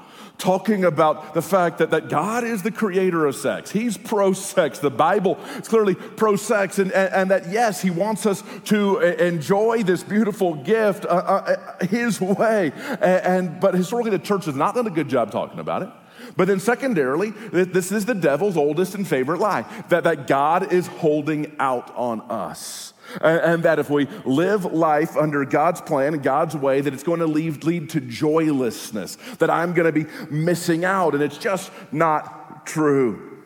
[0.41, 3.69] talking about the fact that, that God is the creator of sex.
[3.71, 4.79] He's pro sex.
[4.79, 8.99] The Bible is clearly pro sex, and, and, and, that yes, He wants us to
[8.99, 12.71] enjoy this beautiful gift uh, uh, uh His way.
[12.75, 15.89] And, and, but historically, the church has not done a good job talking about it.
[16.35, 20.87] But then, secondarily, this is the devil's oldest and favorite lie that, that God is
[20.87, 22.93] holding out on us.
[23.19, 27.19] And that if we live life under God's plan and God's way, that it's going
[27.19, 31.13] to lead, lead to joylessness, that I'm going to be missing out.
[31.13, 33.39] And it's just not true.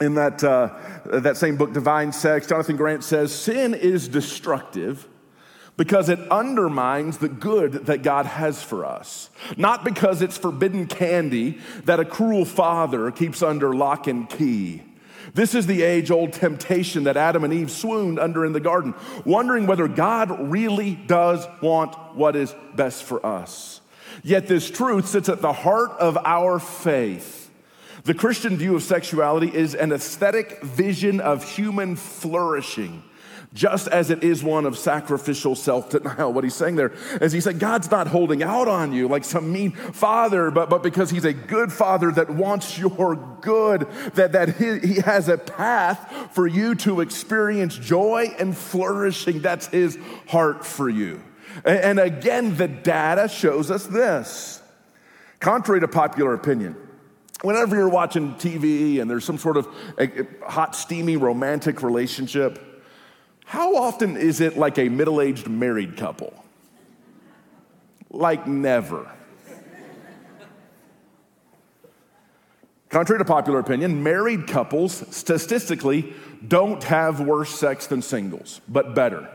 [0.00, 5.06] In that, uh, that same book, Divine Sex, Jonathan Grant says sin is destructive
[5.82, 9.30] because it undermines the good that God has for us.
[9.56, 14.84] Not because it's forbidden candy that a cruel father keeps under lock and key.
[15.34, 18.94] This is the age old temptation that Adam and Eve swooned under in the garden,
[19.24, 23.80] wondering whether God really does want what is best for us.
[24.22, 27.50] Yet this truth sits at the heart of our faith.
[28.04, 33.02] The Christian view of sexuality is an aesthetic vision of human flourishing
[33.54, 36.32] just as it is one of sacrificial self denial.
[36.32, 39.52] What he's saying there is he said, God's not holding out on you like some
[39.52, 44.56] mean father, but, but because he's a good father that wants your good, that, that
[44.56, 49.40] he, he has a path for you to experience joy and flourishing.
[49.40, 51.22] That's his heart for you.
[51.64, 54.62] And, and again, the data shows us this.
[55.40, 56.76] Contrary to popular opinion,
[57.42, 62.71] whenever you're watching TV and there's some sort of a, a hot, steamy romantic relationship,
[63.52, 66.32] how often is it like a middle aged married couple?
[68.08, 69.12] Like never.
[72.88, 76.14] Contrary to popular opinion, married couples statistically
[76.48, 79.28] don't have worse sex than singles, but better.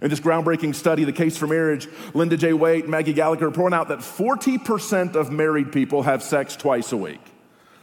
[0.00, 2.54] In this groundbreaking study, The Case for Marriage, Linda J.
[2.54, 6.96] Waite and Maggie Gallagher point out that 40% of married people have sex twice a
[6.96, 7.20] week.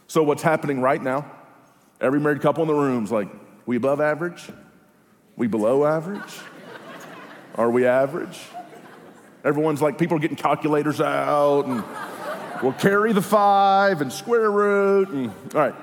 [0.08, 1.32] So, what's happening right now?
[2.02, 3.30] Every married couple in the room is like,
[3.68, 4.50] we above average?
[5.38, 6.40] We below average?
[7.56, 8.40] Are we average?
[9.46, 11.84] Everyone's like, people are getting calculators out and
[12.64, 15.76] we'll carry the five and square root and all right.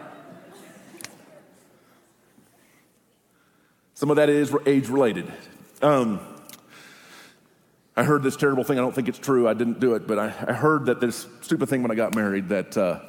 [3.94, 5.32] Some of that is age related.
[5.80, 6.18] Um,
[7.96, 8.76] I heard this terrible thing.
[8.76, 9.46] I don't think it's true.
[9.46, 12.16] I didn't do it, but I, I heard that this stupid thing when I got
[12.16, 13.00] married that uh,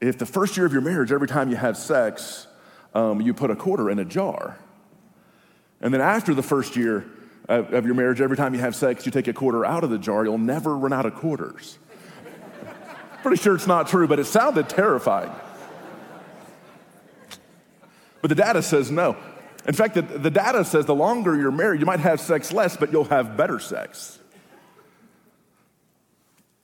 [0.00, 2.46] if the first year of your marriage, every time you have sex,
[2.94, 4.56] um, you put a quarter in a jar.
[5.82, 7.04] And then after the first year
[7.48, 9.98] of your marriage, every time you have sex, you take a quarter out of the
[9.98, 11.78] jar, you'll never run out of quarters.
[13.22, 15.30] Pretty sure it's not true, but it sounded terrifying.
[18.20, 19.16] But the data says no.
[19.66, 22.76] In fact, the, the data says the longer you're married, you might have sex less,
[22.76, 24.18] but you'll have better sex.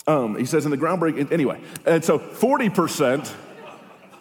[0.07, 3.31] Um, he says in the groundbreaking, anyway, and so 40%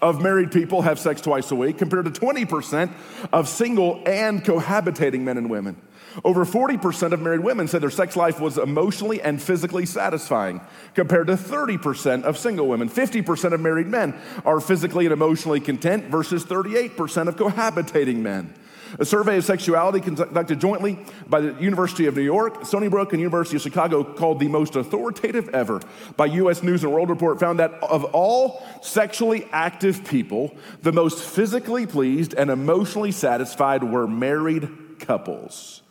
[0.01, 2.91] of married people have sex twice a week compared to 20%
[3.31, 5.81] of single and cohabitating men and women.
[6.23, 10.61] Over 40% of married women said their sex life was emotionally and physically satisfying,
[10.95, 12.89] compared to 30% of single women.
[12.89, 18.53] 50% of married men are physically and emotionally content versus 38% of cohabitating men.
[18.99, 23.21] A survey of sexuality conducted jointly by the University of New York, Stony Brook, and
[23.21, 25.81] University of Chicago, called the most authoritative ever
[26.15, 26.63] by U.S.
[26.63, 32.33] News and World Report, found that of all sexually active people, the most physically pleased
[32.33, 34.69] and emotionally satisfied were married
[34.99, 35.81] couples.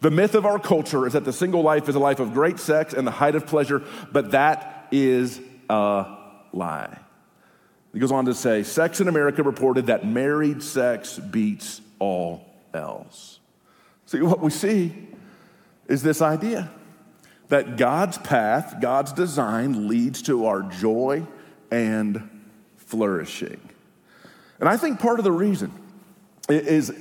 [0.00, 2.58] The myth of our culture is that the single life is a life of great
[2.58, 6.16] sex and the height of pleasure, but that is a
[6.52, 6.98] lie.
[7.92, 12.45] He goes on to say Sex in America reported that married sex beats all
[12.76, 13.40] else.
[14.06, 15.08] See, what we see
[15.88, 16.70] is this idea
[17.48, 21.26] that God's path, God's design leads to our joy
[21.70, 22.28] and
[22.76, 23.60] flourishing.
[24.60, 25.72] And I think part of the reason
[26.48, 26.92] is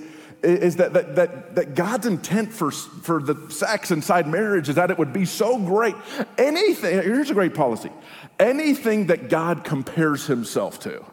[0.45, 4.91] is that, that, that, that God's intent for, for the sex inside marriage is that
[4.91, 5.95] it would be so great.
[6.38, 7.91] Anything, here's a great policy
[8.39, 11.03] anything that God compares himself to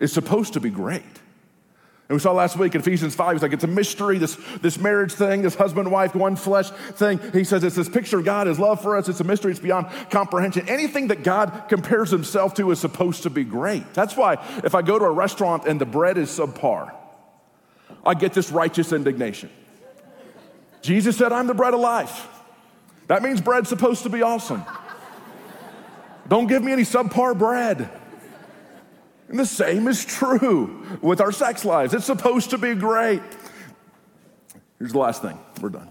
[0.00, 1.02] is supposed to be great.
[2.08, 4.78] And we saw last week in Ephesians 5, he's like, it's a mystery, this, this
[4.78, 7.18] marriage thing, this husband, wife, one flesh thing.
[7.32, 9.60] He says it's this picture of God, his love for us, it's a mystery, it's
[9.60, 10.68] beyond comprehension.
[10.68, 13.94] Anything that God compares himself to is supposed to be great.
[13.94, 16.94] That's why if I go to a restaurant and the bread is subpar,
[18.04, 19.48] I get this righteous indignation.
[20.82, 22.28] Jesus said, I'm the bread of life.
[23.06, 24.62] That means bread's supposed to be awesome.
[26.28, 27.88] Don't give me any subpar bread.
[29.28, 31.94] And the same is true with our sex lives.
[31.94, 33.22] It's supposed to be great.
[34.78, 35.38] Here's the last thing.
[35.60, 35.90] We're done.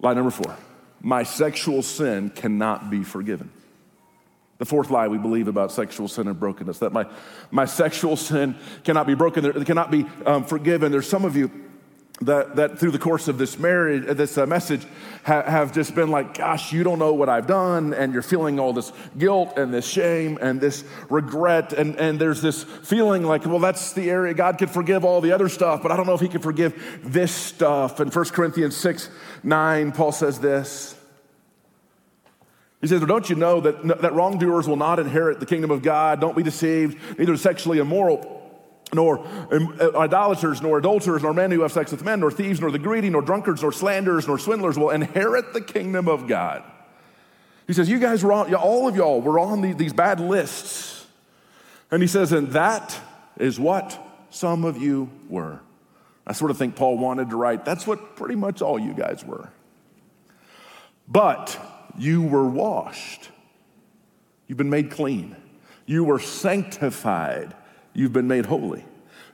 [0.00, 0.56] Lie number four
[1.02, 3.50] my sexual sin cannot be forgiven.
[4.58, 7.06] The fourth lie we believe about sexual sin and brokenness that my,
[7.50, 10.90] my sexual sin cannot be broken, it cannot be um, forgiven.
[10.90, 11.50] There's some of you
[12.22, 14.86] that, that through the course of this marriage, uh, this uh, message,
[15.24, 18.58] ha- have just been like, gosh, you don't know what I've done, and you're feeling
[18.58, 23.44] all this guilt and this shame and this regret, and, and there's this feeling like,
[23.44, 26.14] well, that's the area God could forgive all the other stuff, but I don't know
[26.14, 28.00] if He could forgive this stuff.
[28.00, 29.10] And 1 Corinthians 6
[29.42, 30.96] 9, Paul says this.
[32.80, 35.82] He says, well, Don't you know that, that wrongdoers will not inherit the kingdom of
[35.82, 36.20] God?
[36.20, 38.35] Don't be deceived, neither sexually immoral,
[38.94, 39.18] nor
[39.52, 42.70] um, uh, idolaters, nor adulterers, nor men who have sex with men, nor thieves, nor
[42.70, 46.62] the greedy, nor drunkards, nor slanderers, nor swindlers will inherit the kingdom of God.
[47.66, 51.06] He says, You guys were on, all of y'all were on the, these bad lists.
[51.90, 52.98] And he says, And that
[53.36, 53.98] is what
[54.30, 55.60] some of you were.
[56.26, 59.24] I sort of think Paul wanted to write, That's what pretty much all you guys
[59.24, 59.50] were.
[61.08, 61.58] But
[61.98, 63.30] you were washed.
[64.46, 65.36] You've been made clean.
[65.86, 67.54] You were sanctified.
[67.96, 68.84] You've been made holy.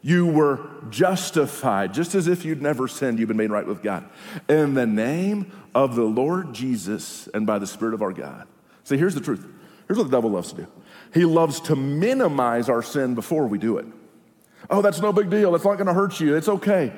[0.03, 4.09] You were justified, just as if you'd never sinned, you've been made right with God.
[4.49, 8.47] In the name of the Lord Jesus and by the Spirit of our God.
[8.85, 9.47] See, here's the truth.
[9.87, 10.67] Here's what the devil loves to do
[11.13, 13.87] he loves to minimize our sin before we do it.
[14.71, 15.53] Oh, that's no big deal.
[15.53, 16.37] That's not going to hurt you.
[16.37, 16.93] It's okay.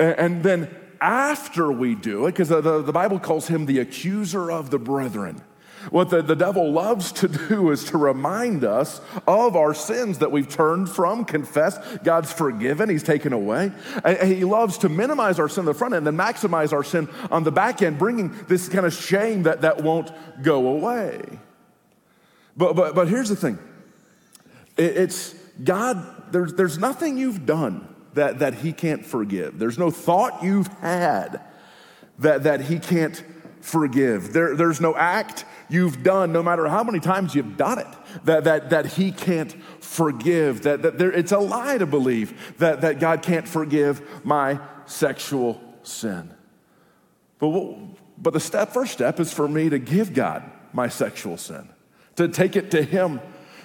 [0.00, 4.70] And then after we do it, because the, the, Bible calls him the accuser of
[4.70, 5.42] the brethren.
[5.90, 10.30] What the, the devil loves to do is to remind us of our sins that
[10.30, 13.72] we've turned from, confessed, God's forgiven, He's taken away.
[14.04, 16.84] And he loves to minimize our sin on the front end and then maximize our
[16.84, 20.10] sin on the back end, bringing this kind of shame that, that won't
[20.42, 21.22] go away.
[22.56, 23.58] But, but, but here's the thing
[24.76, 29.58] it, it's God, there's, there's nothing you've done that, that he can't forgive.
[29.58, 31.40] There's no thought you've had
[32.18, 33.22] that, that he can't
[33.68, 34.32] forgive.
[34.32, 37.86] There, there's no act you've done, no matter how many times you've done it,
[38.24, 39.52] that, that, that he can't
[39.82, 40.62] forgive.
[40.62, 45.60] That, that there, it's a lie to believe that, that God can't forgive my sexual
[45.82, 46.32] sin.
[47.38, 47.76] But,
[48.16, 51.68] but the step, first step is for me to give God my sexual sin,
[52.16, 53.20] to take it to him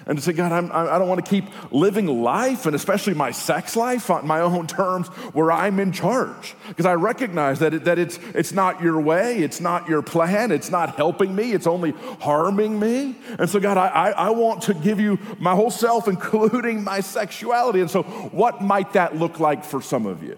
[0.06, 3.30] and to say, God, I'm, I don't want to keep living life and especially my
[3.30, 6.54] sex life on my own terms where I'm in charge.
[6.68, 10.52] Because I recognize that, it, that it's, it's not your way, it's not your plan,
[10.52, 13.16] it's not helping me, it's only harming me.
[13.38, 17.00] And so, God, I, I, I want to give you my whole self, including my
[17.00, 17.80] sexuality.
[17.80, 20.36] And so, what might that look like for some of you?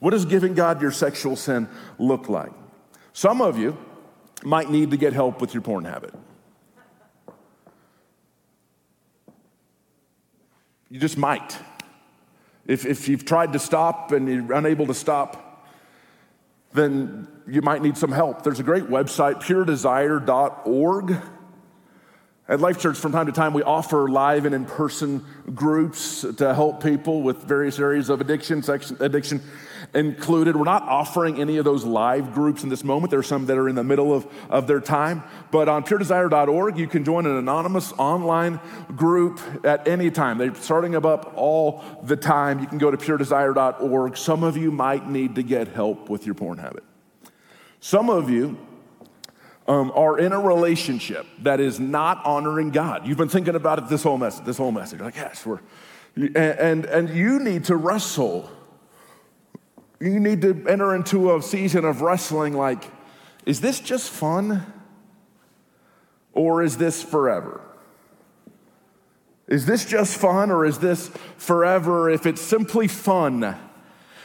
[0.00, 1.68] What does giving God your sexual sin
[1.98, 2.52] look like?
[3.12, 3.76] Some of you
[4.44, 6.14] might need to get help with your porn habit.
[10.90, 11.56] You just might.
[12.66, 15.66] If, if you've tried to stop and you're unable to stop,
[16.72, 21.16] then you might need some help, there's a great website, puredesire.org.
[22.50, 25.22] At Life Church, from time to time, we offer live and in person
[25.54, 28.64] groups to help people with various areas of addiction,
[29.00, 29.42] addiction
[29.94, 30.56] included.
[30.56, 33.10] We're not offering any of those live groups in this moment.
[33.10, 35.24] There are some that are in the middle of, of their time.
[35.50, 38.60] But on puredesire.org, you can join an anonymous online
[38.96, 40.38] group at any time.
[40.38, 42.60] They're starting up all the time.
[42.60, 44.16] You can go to puredesire.org.
[44.16, 46.84] Some of you might need to get help with your porn habit.
[47.80, 48.56] Some of you
[49.68, 53.06] um, are in a relationship that is not honoring God.
[53.06, 54.46] You've been thinking about it this whole message.
[54.46, 55.60] This whole message, like yes, we're,
[56.16, 58.50] and, and and you need to wrestle.
[60.00, 62.54] You need to enter into a season of wrestling.
[62.54, 62.84] Like,
[63.44, 64.64] is this just fun,
[66.32, 67.60] or is this forever?
[69.48, 72.08] Is this just fun, or is this forever?
[72.08, 73.56] If it's simply fun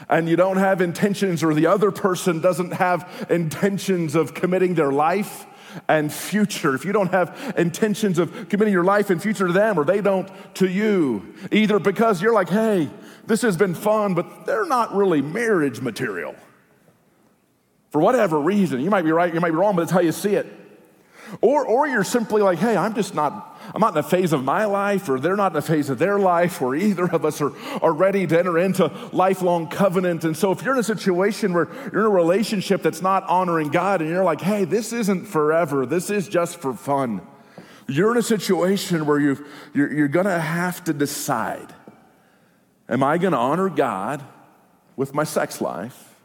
[0.09, 4.91] and you don't have intentions, or the other person doesn't have intentions of committing their
[4.91, 5.45] life
[5.87, 9.79] and future, if you don't have intentions of committing your life and future to them,
[9.79, 12.89] or they don't to you, either because you're like, hey,
[13.25, 16.35] this has been fun, but they're not really marriage material.
[17.89, 20.11] For whatever reason, you might be right, you might be wrong, but it's how you
[20.11, 20.47] see it.
[21.41, 24.43] Or, or you're simply like, hey, I'm just not, I'm not in a phase of
[24.43, 27.41] my life, or they're not in a phase of their life, or either of us
[27.41, 30.23] are, are ready to enter into lifelong covenant.
[30.23, 33.69] And so if you're in a situation where you're in a relationship that's not honoring
[33.69, 37.25] God, and you're like, hey, this isn't forever, this is just for fun.
[37.87, 41.73] You're in a situation where you you're, you're gonna have to decide
[42.89, 44.23] Am I gonna honor God
[44.95, 46.15] with my sex life,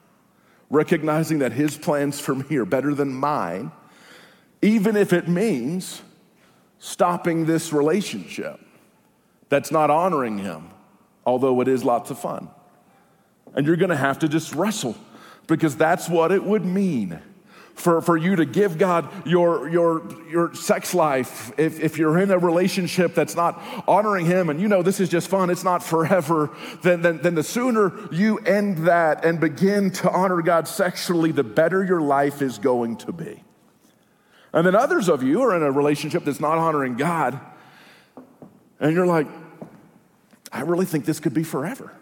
[0.70, 3.72] recognizing that His plans for me are better than mine?
[4.62, 6.02] Even if it means
[6.78, 8.60] stopping this relationship
[9.48, 10.70] that's not honoring Him,
[11.26, 12.48] although it is lots of fun.
[13.54, 14.96] And you're gonna have to just wrestle
[15.46, 17.20] because that's what it would mean
[17.78, 22.30] for, for you to give God your, your, your sex life, if, if you're in
[22.30, 25.82] a relationship that's not honoring Him and you know this is just fun, it's not
[25.82, 26.50] forever,
[26.82, 31.44] then, then, then the sooner you end that and begin to honor God sexually, the
[31.44, 33.44] better your life is going to be.
[34.58, 37.38] And then others of you are in a relationship that's not honoring God,
[38.80, 39.28] and you're like,
[40.50, 41.92] I really think this could be forever.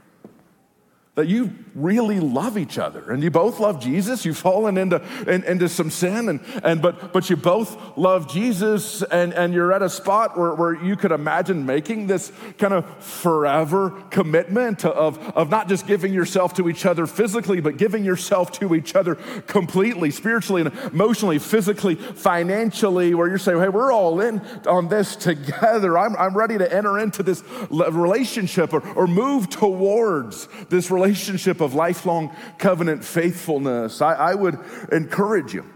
[1.17, 3.11] That you really love each other.
[3.11, 4.25] And you both love jesus.
[4.25, 9.03] You've fallen into, in, into some sin and, and but, but you both love jesus
[9.03, 13.05] and, and you're at a spot where, where you could imagine making this kind of
[13.05, 18.53] forever commitment of, of not just giving yourself to each other physically but giving yourself
[18.53, 19.15] to each other
[19.47, 25.17] completely spiritually and emotionally physically financially where you're saying hey we're all in on this
[25.17, 25.99] together.
[25.99, 31.61] I'm, I'm ready to enter into this relationship or, or move towards this relationship relationship
[31.67, 34.59] of lifelong covenant faithfulness, I, I would
[34.91, 35.67] encourage you,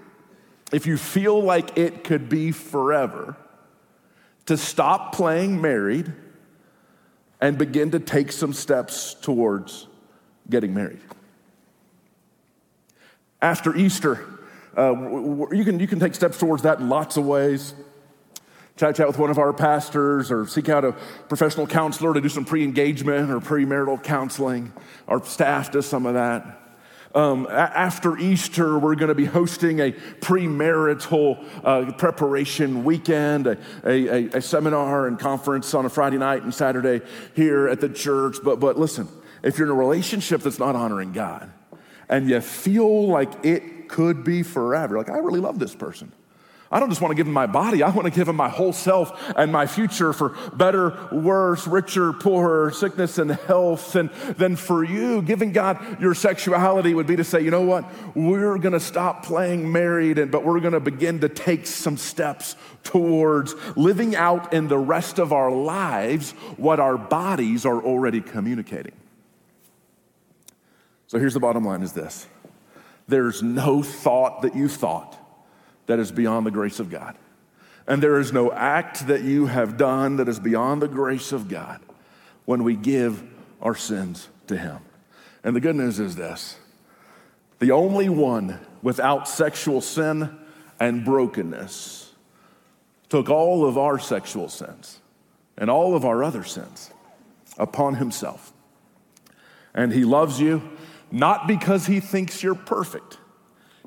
[0.72, 3.36] if you feel like it could be forever,
[4.47, 6.11] to stop playing married
[7.41, 9.86] and begin to take some steps towards
[10.49, 11.01] getting married.
[13.43, 14.26] After Easter,
[14.76, 14.93] uh,
[15.53, 17.74] you, can, you can take steps towards that in lots of ways
[18.80, 20.92] chat chat with one of our pastors or seek out a
[21.28, 24.72] professional counselor to do some pre-engagement or premarital counseling.
[25.06, 26.56] Our staff does some of that.
[27.14, 34.24] Um, after easter we're going to be hosting a premarital uh, preparation weekend a, a,
[34.36, 37.04] a, seminar and conference on a friday night and saturday
[37.34, 38.36] here at the church.
[38.44, 39.08] But, but listen
[39.42, 41.50] if you're in a relationship that's not honoring god
[42.08, 46.12] and you feel like it could be forever like i really love this person
[46.72, 48.48] I don't just want to give him my body, I want to give him my
[48.48, 53.96] whole self and my future for better, worse, richer, poorer, sickness and health.
[53.96, 57.90] And then for you, giving God your sexuality would be to say, you know what?
[58.14, 61.96] We're going to stop playing married, and, but we're going to begin to take some
[61.96, 62.54] steps
[62.84, 68.92] towards living out in the rest of our lives what our bodies are already communicating.
[71.08, 72.28] So here's the bottom line is this.
[73.08, 75.19] There's no thought that you thought
[75.91, 77.16] that is beyond the grace of God.
[77.88, 81.49] And there is no act that you have done that is beyond the grace of
[81.49, 81.80] God
[82.45, 83.24] when we give
[83.61, 84.78] our sins to Him.
[85.43, 86.57] And the good news is this
[87.59, 90.38] the only one without sexual sin
[90.78, 92.12] and brokenness
[93.09, 95.01] took all of our sexual sins
[95.59, 96.93] and all of our other sins
[97.59, 98.53] upon Himself.
[99.74, 100.62] And He loves you
[101.11, 103.18] not because He thinks you're perfect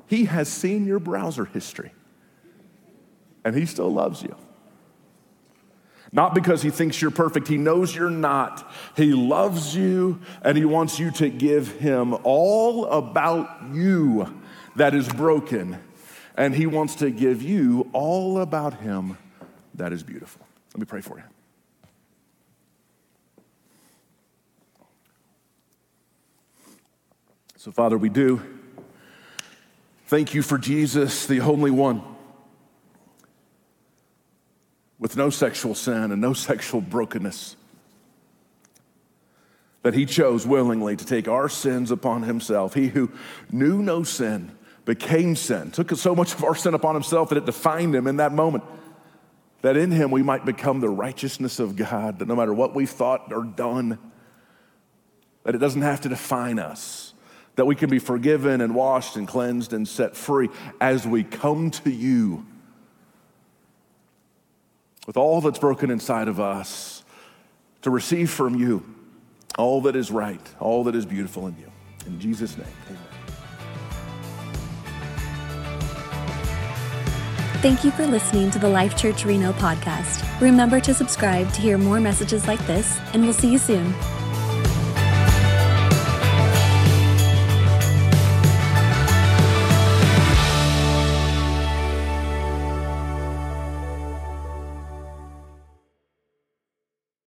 [0.06, 1.92] he has seen your browser history,
[3.44, 4.36] and He still loves you.
[6.12, 8.70] Not because He thinks you're perfect, He knows you're not.
[8.96, 14.40] He loves you, and He wants you to give Him all about you
[14.76, 15.78] that is broken,
[16.36, 19.16] and He wants to give you all about Him
[19.74, 20.46] that is beautiful.
[20.72, 21.24] Let me pray for you.
[27.56, 28.42] So, Father, we do
[30.06, 32.02] thank you for Jesus, the only one
[34.98, 37.56] with no sexual sin and no sexual brokenness
[39.84, 42.72] that he chose willingly to take our sins upon himself.
[42.72, 43.12] He who
[43.50, 44.50] knew no sin
[44.86, 48.16] became sin, took so much of our sin upon himself that it defined him in
[48.16, 48.64] that moment.
[49.60, 52.88] That in him we might become the righteousness of God, that no matter what we've
[52.88, 53.98] thought or done,
[55.44, 57.03] that it doesn't have to define us,
[57.56, 60.48] that we can be forgiven and washed and cleansed and set free
[60.80, 62.44] as we come to you
[65.06, 67.04] with all that's broken inside of us
[67.82, 68.82] to receive from you
[69.56, 71.70] all that is right, all that is beautiful in you.
[72.06, 72.98] In Jesus' name, amen.
[77.62, 80.22] Thank you for listening to the Life Church Reno podcast.
[80.40, 83.94] Remember to subscribe to hear more messages like this, and we'll see you soon.